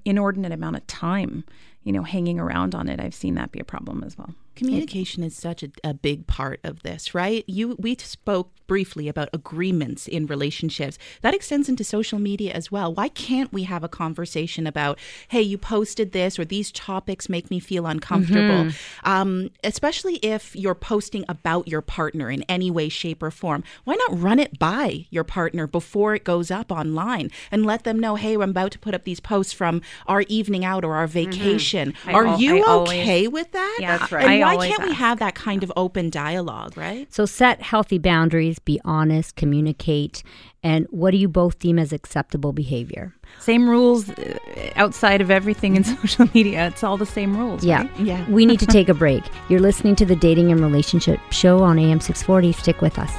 [0.05, 1.45] inordinate amount of time,
[1.83, 3.01] you know, hanging around on it.
[3.01, 4.35] I've seen that be a problem as well.
[4.61, 7.45] Communication is such a, a big part of this, right?
[7.47, 10.97] You we spoke briefly about agreements in relationships.
[11.23, 12.95] That extends into social media as well.
[12.95, 14.97] Why can't we have a conversation about,
[15.27, 18.67] hey, you posted this or these topics make me feel uncomfortable?
[18.67, 19.09] Mm-hmm.
[19.11, 23.65] Um, especially if you're posting about your partner in any way, shape, or form.
[23.83, 27.99] Why not run it by your partner before it goes up online and let them
[27.99, 31.09] know, hey, I'm about to put up these posts from our evening out or our
[31.09, 31.33] mm-hmm.
[31.33, 31.93] vacation.
[31.93, 32.15] Mm-hmm.
[32.15, 33.79] Are al- you I okay always, with that?
[33.81, 34.27] Yeah, that's right.
[34.27, 37.13] And I why can't we have that kind of open dialogue, right?
[37.13, 40.23] So set healthy boundaries be honest, communicate,
[40.63, 43.15] and what do you both deem as acceptable behavior?
[43.39, 44.39] Same rules uh,
[44.77, 46.67] outside of everything in social media.
[46.69, 47.65] It's all the same rules.
[47.65, 47.83] Yeah.
[47.83, 48.01] Right?
[48.01, 48.31] Yeah.
[48.31, 49.25] we need to take a break.
[49.49, 52.53] You're listening to the Dating and Relationship Show on AM 640.
[52.53, 53.11] Stick with us.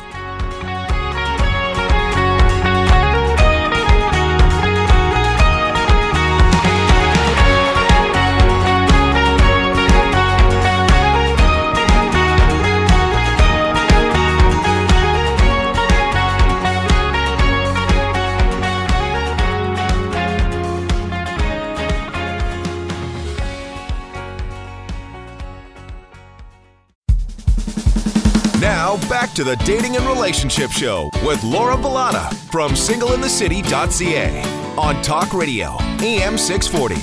[29.32, 34.42] Back to the Dating and Relationship Show with Laura Bilotta from singleinthecity.ca
[34.78, 36.96] on Talk Radio, AM 640.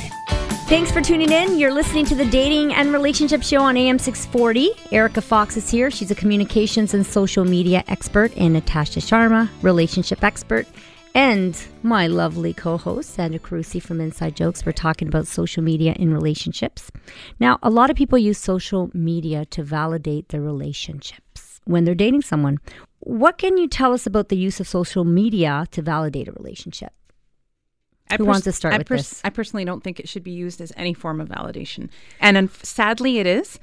[0.68, 1.58] Thanks for tuning in.
[1.58, 4.70] You're listening to the Dating and Relationship Show on AM 640.
[4.92, 5.90] Erica Fox is here.
[5.90, 10.66] She's a communications and social media expert, and Natasha Sharma, relationship expert.
[11.14, 14.66] And my lovely co host, Sandra Carusi from Inside Jokes.
[14.66, 16.92] We're talking about social media in relationships.
[17.40, 21.22] Now, a lot of people use social media to validate their relationship
[21.68, 22.58] when they're dating someone.
[23.00, 26.92] What can you tell us about the use of social media to validate a relationship?
[28.10, 29.20] I Who pers- wants to start I with pers- this?
[29.22, 33.18] I personally don't think it should be used as any form of validation, and sadly,
[33.18, 33.58] it is.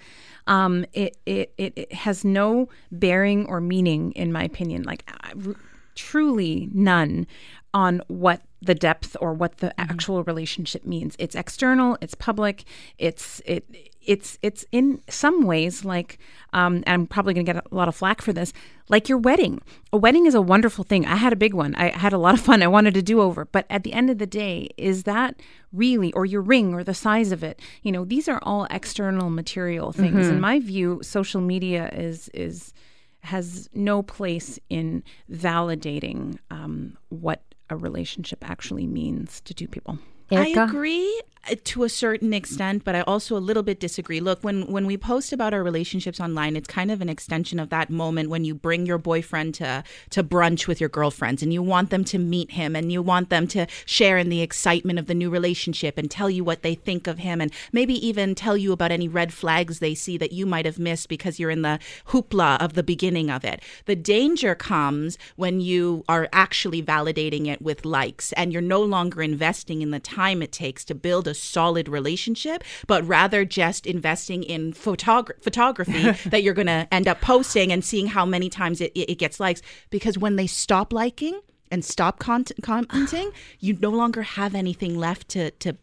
[0.47, 4.83] Um, it, it it has no bearing or meaning, in my opinion.
[4.83, 5.03] Like
[5.47, 5.55] r-
[5.95, 7.25] truly none
[7.73, 9.91] on what the depth or what the mm-hmm.
[9.91, 11.15] actual relationship means.
[11.19, 11.97] It's external.
[12.01, 12.63] It's public.
[12.97, 13.65] It's it
[14.01, 16.19] it's it's in some ways like
[16.53, 18.53] um, and I'm probably going to get a lot of flack for this,
[18.87, 19.61] like your wedding.
[19.91, 21.05] A wedding is a wonderful thing.
[21.05, 21.75] I had a big one.
[21.75, 22.63] I had a lot of fun.
[22.63, 23.45] I wanted to do over.
[23.45, 25.41] But at the end of the day, is that
[25.73, 27.59] really, or your ring or the size of it?
[27.81, 30.25] You know, these are all external material things.
[30.25, 30.35] Mm-hmm.
[30.35, 32.73] In my view, social media is is
[33.21, 39.99] has no place in validating um, what a relationship actually means to two people.
[40.31, 40.61] Erica?
[40.61, 44.19] I agree uh, to a certain extent, but I also a little bit disagree.
[44.19, 47.69] Look, when when we post about our relationships online, it's kind of an extension of
[47.69, 51.61] that moment when you bring your boyfriend to to brunch with your girlfriends and you
[51.61, 55.05] want them to meet him and you want them to share in the excitement of
[55.05, 58.57] the new relationship and tell you what they think of him and maybe even tell
[58.57, 61.61] you about any red flags they see that you might have missed because you're in
[61.61, 63.61] the hoopla of the beginning of it.
[63.85, 69.21] The danger comes when you are actually validating it with likes and you're no longer
[69.21, 74.43] investing in the time it takes to build a solid relationship, but rather just investing
[74.43, 78.81] in photog- photography that you're going to end up posting and seeing how many times
[78.81, 79.61] it, it gets likes.
[79.89, 81.39] Because when they stop liking
[81.71, 85.77] and stop con- commenting, you no longer have anything left to, to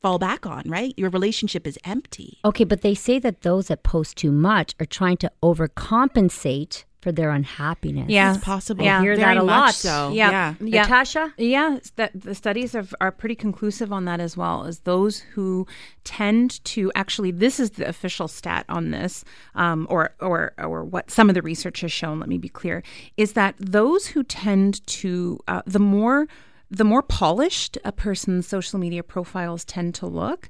[0.00, 0.94] fall back on, right?
[0.96, 2.38] Your relationship is empty.
[2.44, 7.10] Okay, but they say that those that post too much are trying to overcompensate for
[7.10, 8.08] their unhappiness.
[8.08, 8.84] Yeah, it's possible.
[8.84, 9.74] Yeah, I hear that a lot.
[9.74, 10.54] So yeah, yeah.
[10.60, 10.82] yeah.
[10.82, 11.34] Natasha.
[11.36, 14.64] Yeah, that the studies are, are pretty conclusive on that as well.
[14.64, 15.66] As those who
[16.04, 19.24] tend to actually, this is the official stat on this,
[19.56, 22.20] um, or or or what some of the research has shown.
[22.20, 22.84] Let me be clear:
[23.16, 26.28] is that those who tend to uh, the more
[26.70, 30.48] the more polished a person's social media profiles tend to look,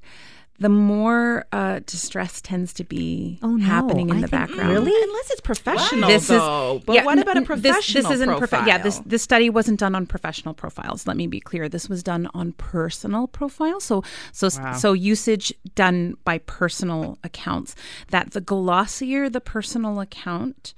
[0.63, 3.65] the more uh, distress tends to be oh, no.
[3.65, 4.69] happening in I the background.
[4.69, 4.93] Really?
[5.03, 6.77] Unless it's professional, this though.
[6.77, 8.61] Is, but yeah, what about a professional this, this isn't profile?
[8.61, 11.05] Profi- yeah, this this study wasn't done on professional profiles.
[11.05, 11.67] Let me be clear.
[11.67, 13.83] This was done on personal profiles.
[13.83, 14.71] So so wow.
[14.71, 17.75] so usage done by personal accounts.
[18.11, 20.73] That the glossier the personal account,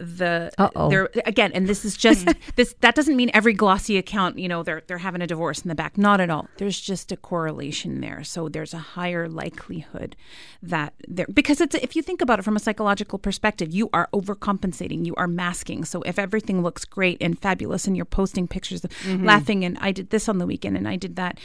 [0.00, 0.88] the Uh-oh.
[0.90, 4.62] there again and this is just this that doesn't mean every glossy account you know
[4.62, 5.98] they're they're having a divorce in the back.
[5.98, 6.46] Not at all.
[6.58, 8.22] There's just a correlation there.
[8.24, 10.14] So there's a higher likelihood
[10.62, 14.08] that there because it's if you think about it from a psychological perspective you are
[14.12, 15.04] overcompensating.
[15.06, 15.84] You are masking.
[15.84, 19.24] So if everything looks great and fabulous and you're posting pictures of Mm-hmm.
[19.26, 21.38] laughing and I did this on the weekend and I did that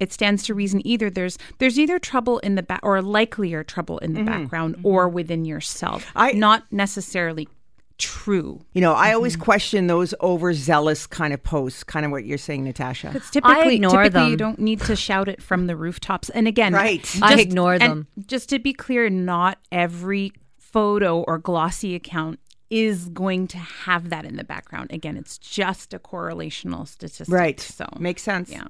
[0.00, 3.98] it stands to reason either there's there's either trouble in the back or likelier trouble
[3.98, 6.04] in the background or within yourself.
[6.06, 6.18] Mm-hmm.
[6.18, 7.48] I- not necessarily
[7.98, 9.42] true You know, I always mm-hmm.
[9.42, 13.12] question those overzealous kind of posts, kind of what you're saying, Natasha.
[13.14, 16.28] It's typically, ignore typically you don't need to shout it from the rooftops.
[16.30, 17.18] And again, Right.
[17.22, 18.06] I ignore them.
[18.26, 24.24] Just to be clear, not every photo or glossy account is going to have that
[24.24, 24.90] in the background.
[24.92, 27.32] Again, it's just a correlational statistic.
[27.32, 27.60] Right.
[27.60, 28.50] So Makes sense.
[28.50, 28.66] yeah.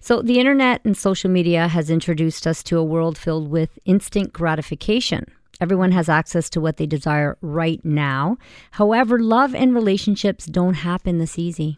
[0.00, 4.34] So, the internet and social media has introduced us to a world filled with instant
[4.34, 5.24] gratification.
[5.60, 8.38] Everyone has access to what they desire right now.
[8.72, 11.76] However, love and relationships don't happen this easy.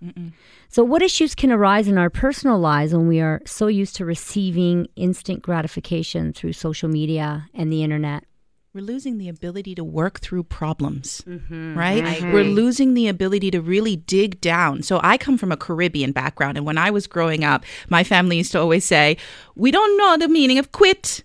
[0.68, 4.04] So, what issues can arise in our personal lives when we are so used to
[4.04, 8.24] receiving instant gratification through social media and the internet?
[8.72, 11.76] We're losing the ability to work through problems, mm-hmm.
[11.76, 12.22] right?
[12.22, 14.84] We're losing the ability to really dig down.
[14.84, 18.36] So I come from a Caribbean background, and when I was growing up, my family
[18.36, 19.16] used to always say,
[19.56, 21.24] "We don't know the meaning of quit."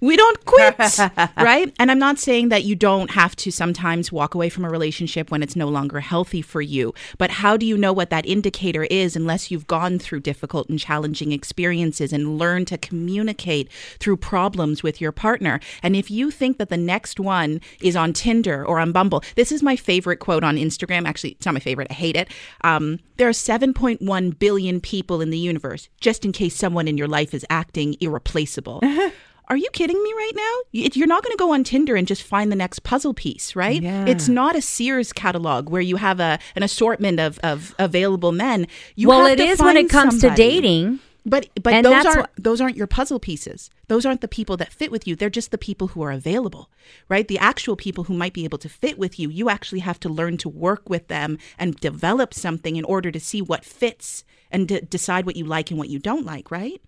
[0.00, 0.78] We don't quit,
[1.36, 1.74] right?
[1.78, 5.30] And I'm not saying that you don't have to sometimes walk away from a relationship
[5.30, 6.94] when it's no longer healthy for you.
[7.18, 10.78] But how do you know what that indicator is unless you've gone through difficult and
[10.78, 15.60] challenging experiences and learned to communicate through problems with your partner?
[15.82, 19.50] And if you think that the next one is on Tinder or on Bumble, this
[19.50, 21.06] is my favorite quote on Instagram.
[21.06, 21.88] Actually, it's not my favorite.
[21.90, 22.28] I hate it.
[22.62, 27.08] Um, there are 7.1 billion people in the universe, just in case someone in your
[27.08, 28.80] life is acting irreplaceable.
[29.48, 30.54] Are you kidding me right now?
[30.72, 33.82] You're not going to go on Tinder and just find the next puzzle piece, right?
[33.82, 34.04] Yeah.
[34.06, 38.66] It's not a Sears catalog where you have a an assortment of, of available men.
[38.94, 40.42] You well, it is when it comes somebody.
[40.42, 41.00] to dating.
[41.26, 43.70] But but And those aren't what- those aren't your puzzle pieces.
[43.88, 45.14] Those aren't the people that fit with you.
[45.16, 46.70] They're just the people who are available,
[47.08, 47.26] right?
[47.28, 49.28] The actual people who might be able to fit with you.
[49.28, 53.20] You actually have to learn to work with them and develop something in order to
[53.20, 56.80] see what fits and to decide what you like and what you don't like, right?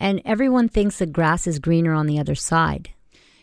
[0.00, 2.90] And everyone thinks the grass is greener on the other side.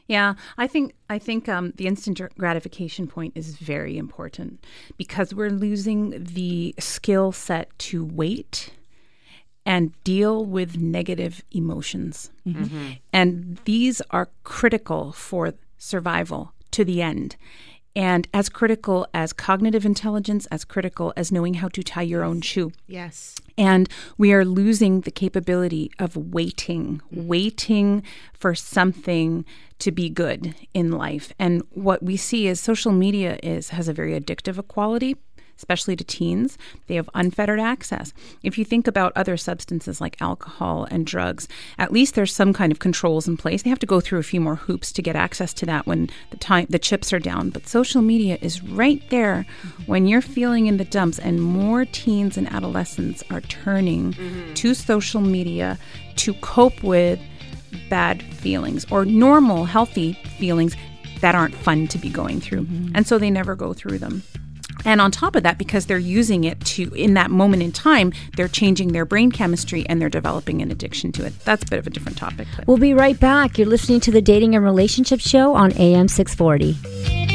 [0.08, 4.64] Yeah, I think I think um, the instant gratification point is very important
[4.98, 8.72] because we're losing the skill set to wait
[9.65, 12.63] and deal with negative emotions, mm-hmm.
[12.63, 12.91] Mm-hmm.
[13.12, 17.36] and these are critical for survival to the end.
[17.95, 22.41] And as critical as cognitive intelligence, as critical as knowing how to tie your own
[22.41, 22.73] shoe.
[22.88, 23.36] Yes.
[23.58, 27.28] And we are losing the capability of waiting, mm-hmm.
[27.28, 29.45] waiting for something
[29.80, 31.32] to be good in life.
[31.39, 35.15] And what we see is social media is has a very addictive quality,
[35.58, 36.58] especially to teens.
[36.88, 38.13] They have unfettered access.
[38.44, 42.72] If you think about other substances like alcohol and drugs, at least there's some kind
[42.72, 43.63] of controls in place.
[43.63, 46.10] They have to go through a few more hoops to get access to that when
[46.32, 47.50] the time the chips are down.
[47.50, 49.46] But social media is right there
[49.86, 54.54] when you're feeling in the dumps and more teens and adolescents are turning mm-hmm.
[54.54, 55.78] to social media
[56.18, 57.20] to cope with
[57.89, 60.76] bad feelings or normal healthy feelings
[61.22, 62.63] that aren't fun to be going through.
[62.63, 62.91] Mm-hmm.
[62.96, 64.24] And so they never go through them.
[64.86, 68.13] And on top of that, because they're using it to, in that moment in time,
[68.38, 71.38] they're changing their brain chemistry and they're developing an addiction to it.
[71.43, 72.48] That's a bit of a different topic.
[72.56, 72.67] But.
[72.67, 73.58] We'll be right back.
[73.58, 77.35] You're listening to the Dating and Relationship Show on AM 640.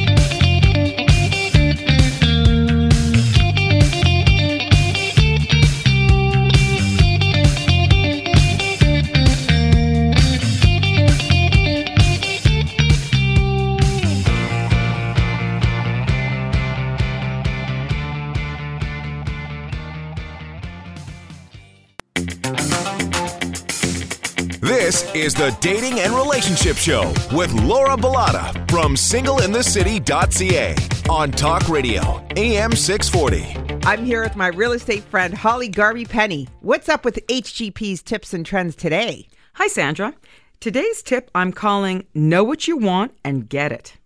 [25.20, 30.74] Is the Dating and Relationship Show with Laura Bilotta from singleinthecity.ca
[31.11, 33.80] on Talk Radio, AM 640.
[33.87, 36.48] I'm here with my real estate friend, Holly Garvey Penny.
[36.61, 39.28] What's up with HGP's tips and trends today?
[39.56, 40.14] Hi, Sandra.
[40.59, 43.98] Today's tip I'm calling Know What You Want and Get It.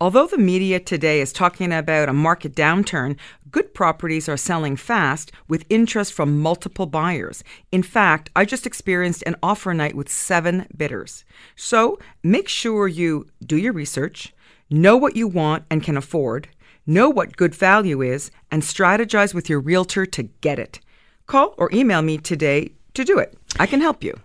[0.00, 3.16] Although the media today is talking about a market downturn,
[3.50, 7.42] good properties are selling fast with interest from multiple buyers.
[7.72, 11.24] In fact, I just experienced an offer night with seven bidders.
[11.56, 14.32] So make sure you do your research,
[14.70, 16.48] know what you want and can afford,
[16.86, 20.80] know what good value is, and strategize with your realtor to get it.
[21.26, 23.36] Call or email me today to do it.
[23.58, 24.18] I can help you.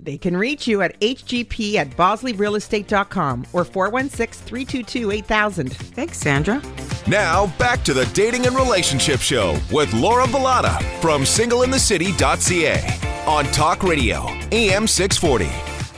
[0.00, 5.72] They can reach you at hgp at bosleyrealestate.com or 416 322 8000.
[5.72, 6.62] Thanks, Sandra.
[7.06, 13.82] Now, back to the Dating and Relationship Show with Laura Bilotta from singleinthecity.ca on Talk
[13.82, 15.48] Radio, AM 640.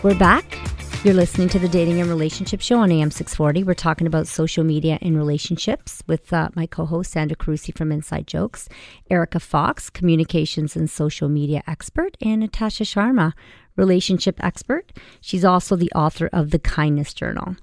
[0.02, 0.44] We're back.
[1.02, 3.64] You're listening to the Dating and Relationship Show on AM 640.
[3.64, 7.90] We're talking about social media and relationships with uh, my co host, Sandra Carusi from
[7.90, 8.68] Inside Jokes,
[9.10, 13.32] Erica Fox, communications and social media expert, and Natasha Sharma,
[13.80, 14.92] relationship expert.
[15.20, 17.56] She's also the author of The Kindness Journal.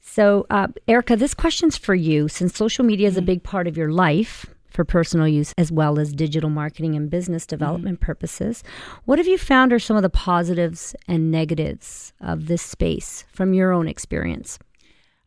[0.00, 2.28] So, uh, Erica, this question's for you.
[2.28, 5.98] Since social media is a big part of your life for personal use as well
[5.98, 8.64] as digital marketing and business development purposes,
[9.04, 13.52] what have you found are some of the positives and negatives of this space from
[13.52, 14.58] your own experience?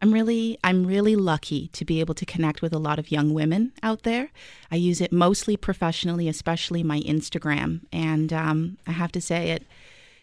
[0.01, 3.35] I'm really I'm really lucky to be able to connect with a lot of young
[3.35, 4.31] women out there.
[4.71, 9.67] I use it mostly professionally, especially my Instagram, and um, I have to say it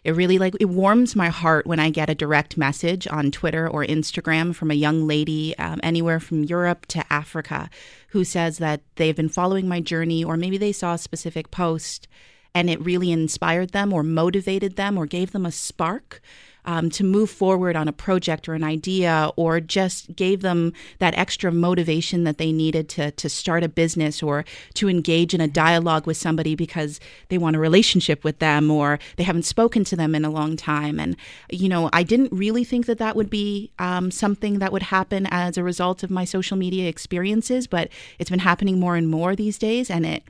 [0.09, 3.69] it really like it warms my heart when I get a direct message on Twitter
[3.69, 7.69] or Instagram from a young lady um, anywhere from Europe to Africa
[8.09, 12.09] who says that they've been following my journey or maybe they saw a specific post
[12.55, 16.23] and it really inspired them or motivated them or gave them a spark
[16.69, 21.17] um, to move forward on a project or an idea, or just gave them that
[21.17, 24.45] extra motivation that they needed to to start a business or
[24.75, 27.01] to engage in a dialogue with somebody because
[27.31, 30.59] they want a relationship with them or they haven't spoken to them in a long
[30.59, 31.01] time.
[31.01, 31.17] And
[31.49, 35.27] you know, I didn't really think that that would be um, something that would happen
[35.31, 37.89] as a result of my social media experiences, but
[38.19, 40.23] it's been happening more and more these days, and it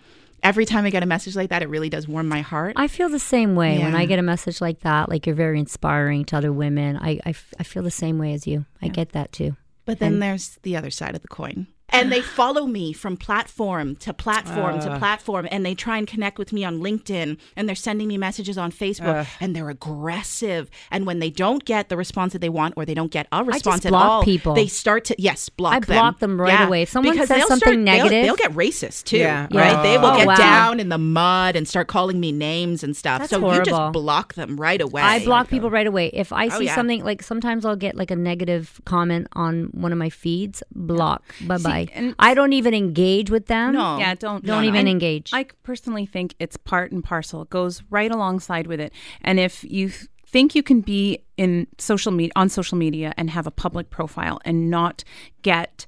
[0.43, 2.75] every time I get a message like that, it really does warm my heart.
[2.77, 5.09] I feel the same way when I get a message like that.
[5.09, 6.97] Like you're very inspiring to other women.
[6.97, 8.65] I, I, f- I feel the same way as you.
[8.83, 9.57] I get that too.
[9.85, 11.67] But then there's the other side of the coin.
[11.91, 16.39] And they follow me from platform to platform to platform, and they try and connect
[16.39, 20.71] with me on LinkedIn, and they're sending me messages on Facebook, and they're aggressive.
[20.91, 23.43] And when they don't get the response that they want, or they don't get a
[23.43, 24.55] response at block all, people.
[24.55, 25.97] they start to yes block them.
[25.97, 26.83] I block them right away.
[26.83, 29.47] If someone Because says something start- they'll- negative- they'll, get racist too, Yeah.
[29.53, 29.83] right?
[29.83, 30.37] They will Oh, get wow.
[30.37, 33.21] down in the mud and start calling me names and stuff.
[33.21, 35.03] That's so you just block them right away.
[35.03, 36.09] I block people right away.
[36.13, 36.75] If I oh, see yeah.
[36.75, 41.23] something like sometimes I'll get like a negative comment on one of my feeds, block.
[41.47, 41.78] Bye bye.
[41.93, 43.75] And- I don't even engage with them.
[43.75, 43.99] No.
[43.99, 45.31] Yeah, don't Don't no, even And engage.
[45.33, 47.43] I personally think it's part and parcel.
[47.43, 48.93] It goes right alongside with it.
[49.23, 49.91] And if you
[50.27, 54.39] think you can be in social media on social media and have a public profile
[54.45, 55.05] and not
[55.43, 55.87] get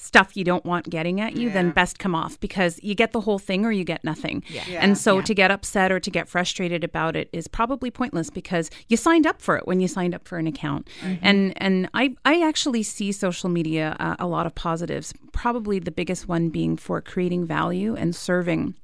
[0.00, 3.20] stuff you don't want getting at you, then best come off because you get the
[3.20, 4.44] whole thing or you get nothing.
[4.80, 8.70] And so to get upset or to get frustrated about it is probably pointless because
[8.86, 10.88] you signed up for it when you signed up for an account.
[11.20, 15.12] And and I I actually see social media uh, a lot of positives.
[15.32, 18.74] Probably the biggest one being for creating value and serving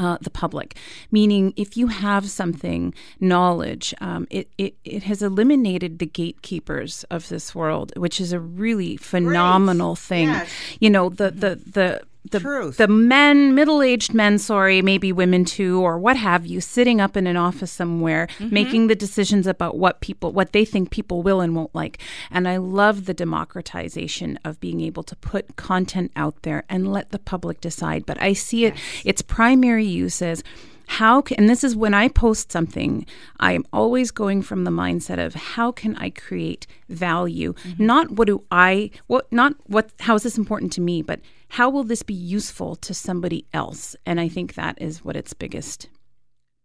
[0.00, 0.76] uh, the public.
[1.10, 7.28] Meaning, if you have something, knowledge, um, it, it, it has eliminated the gatekeepers of
[7.28, 10.28] this world, which is a really phenomenal thing.
[10.28, 10.50] Yes.
[10.80, 12.76] You know, the, the, the, the, Truth.
[12.76, 17.16] the men, middle aged men, sorry, maybe women too, or what have you, sitting up
[17.16, 18.52] in an office somewhere, mm-hmm.
[18.52, 21.98] making the decisions about what people, what they think people will and won't like.
[22.30, 27.10] And I love the democratization of being able to put content out there and let
[27.10, 28.04] the public decide.
[28.04, 30.44] But I see it, its primary use as
[30.90, 33.06] how can, and this is when I post something,
[33.38, 37.52] I'm always going from the mindset of how can I create value?
[37.52, 37.86] Mm-hmm.
[37.86, 41.20] Not what do I, what, not what, how is this important to me, but
[41.50, 43.94] how will this be useful to somebody else?
[44.04, 45.88] And I think that is what its biggest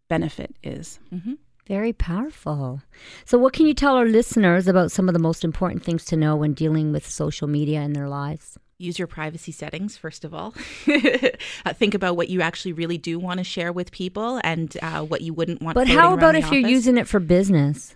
[0.08, 0.98] benefit is.
[1.14, 1.34] Mm-hmm.
[1.68, 2.82] Very powerful.
[3.24, 6.16] So, what can you tell our listeners about some of the most important things to
[6.16, 8.58] know when dealing with social media in their lives?
[8.78, 10.54] Use your privacy settings first of all
[10.88, 15.02] uh, think about what you actually really do want to share with people and uh,
[15.02, 17.94] what you wouldn't want But how about if you're using it for business?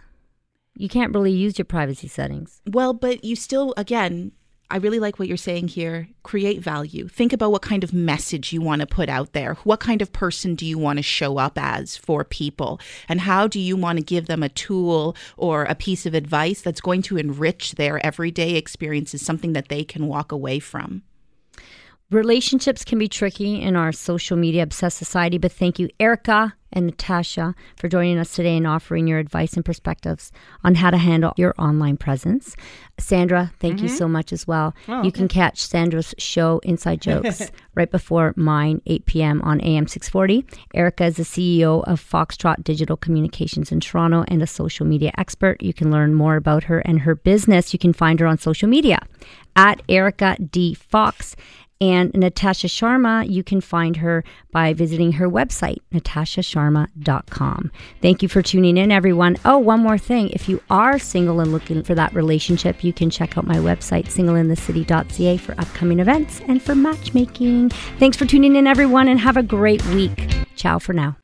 [0.74, 2.60] You can't really use your privacy settings.
[2.66, 4.32] well but you still again
[4.70, 6.08] i really like what you're saying here.
[6.22, 7.08] Create value.
[7.08, 9.54] Think about what kind of message you want to put out there.
[9.64, 12.80] What kind of person do you want to show up as for people?
[13.08, 16.60] And how do you want to give them a tool or a piece of advice
[16.60, 21.02] that's going to enrich their everyday experiences something that they can walk away from?
[22.10, 26.86] Relationships can be tricky in our social media obsessed society, but thank you, Erica and
[26.86, 30.32] Natasha, for joining us today and offering your advice and perspectives
[30.64, 32.56] on how to handle your online presence.
[32.98, 33.96] Sandra, thank you mm-hmm.
[33.96, 34.74] so much as well.
[34.88, 39.42] Oh, you can catch Sandra's show, Inside Jokes, right before mine, 8 p.m.
[39.42, 40.44] on AM 640.
[40.74, 45.62] Erica is the CEO of Foxtrot Digital Communications in Toronto and a social media expert.
[45.62, 47.72] You can learn more about her and her business.
[47.72, 49.00] You can find her on social media
[49.56, 50.74] at Erica D.
[50.74, 51.36] Fox
[51.80, 54.22] And Natasha Sharma, you can find her
[54.52, 57.72] by visiting her website, natashasharma.com.
[58.02, 59.38] Thank you for tuning in, everyone.
[59.46, 60.28] Oh, one more thing.
[60.30, 64.06] If you are single and looking for that relationship, you can check out my website,
[64.06, 67.70] singleinthecity.ca, for upcoming events and for matchmaking.
[67.98, 70.28] Thanks for tuning in, everyone, and have a great week.
[70.56, 71.16] Ciao for now.